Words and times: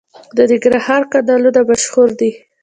د 0.35 0.37
ننګرهار 0.51 1.01
کانالونه 1.11 1.61
مشهور 1.69 2.09
دي. 2.19 2.31